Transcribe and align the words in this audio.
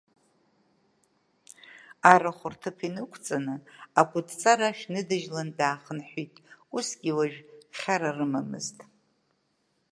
Арахә 2.11 2.45
рҭыԥ 2.53 2.77
инықәҵаны, 2.87 3.55
акәытҵара 4.01 4.65
ашә 4.71 4.85
ныджьыланы 4.91 5.53
даахынҳәит, 5.59 6.33
усгьы 6.75 7.11
уажә 7.17 7.39
хьара 7.77 8.09
рымамызт. 8.17 8.77